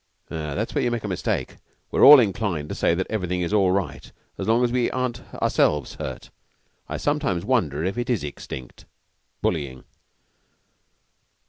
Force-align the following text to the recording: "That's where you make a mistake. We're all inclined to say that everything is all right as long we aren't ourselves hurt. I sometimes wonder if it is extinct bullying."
"That's 0.29 0.73
where 0.73 0.83
you 0.83 0.89
make 0.89 1.03
a 1.03 1.07
mistake. 1.07 1.57
We're 1.91 2.03
all 2.03 2.19
inclined 2.19 2.69
to 2.69 2.73
say 2.73 2.95
that 2.95 3.05
everything 3.07 3.41
is 3.43 3.53
all 3.53 3.71
right 3.71 4.11
as 4.39 4.47
long 4.47 4.59
we 4.71 4.89
aren't 4.89 5.21
ourselves 5.35 5.93
hurt. 5.93 6.31
I 6.89 6.97
sometimes 6.97 7.45
wonder 7.45 7.83
if 7.85 7.99
it 7.99 8.09
is 8.09 8.23
extinct 8.23 8.85
bullying." 9.43 9.83